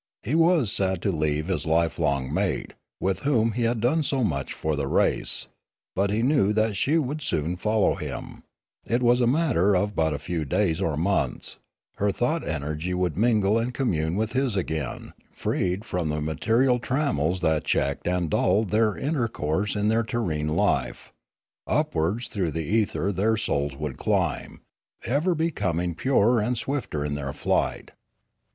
He 0.23 0.33
was 0.33 0.71
sad 0.71 0.99
to 1.03 1.11
leave 1.11 1.45
his 1.47 1.67
lifelong 1.67 2.33
mate, 2.33 2.73
with 2.99 3.19
whom 3.19 3.51
he 3.51 3.65
had 3.65 3.79
done 3.79 4.01
so 4.01 4.23
much 4.23 4.51
for 4.51 4.75
the 4.75 4.87
race; 4.87 5.45
but 5.95 6.09
he 6.09 6.23
knew 6.23 6.53
that 6.53 6.75
she 6.75 6.97
would 6.97 7.21
soon 7.21 7.55
follow 7.55 7.93
him; 7.93 8.41
it 8.87 9.03
was 9.03 9.21
a 9.21 9.27
matter 9.27 9.75
of 9.75 9.95
but 9.95 10.11
a 10.11 10.17
few 10.17 10.43
days 10.43 10.81
or 10.81 10.97
months; 10.97 11.59
her 11.97 12.11
thought 12.11 12.43
energy 12.47 12.95
would 12.95 13.15
mingle 13.15 13.59
and 13.59 13.75
commune 13.75 14.15
with 14.15 14.33
his 14.33 14.57
again, 14.57 15.13
freed 15.31 15.85
from 15.85 16.09
the 16.09 16.19
material 16.19 16.79
trammels 16.79 17.41
that 17.41 17.63
checked 17.63 18.07
and 18.07 18.31
dulled 18.31 18.71
their 18.71 18.95
inter 18.95 19.27
course 19.27 19.75
in 19.75 19.87
their 19.87 20.01
terrene 20.03 20.55
life; 20.55 21.13
upwards 21.67 22.27
through 22.27 22.49
the 22.49 22.63
ether 22.65 23.11
Death 23.11 23.17
365 23.17 23.17
their 23.17 23.37
souls 23.37 23.75
would 23.75 23.97
climb, 23.97 24.61
ever 25.05 25.35
becoming 25.35 25.93
purer 25.93 26.39
and 26.41 26.57
swifter 26.57 27.05
in 27.05 27.13
their 27.13 27.33
flight. 27.33 27.91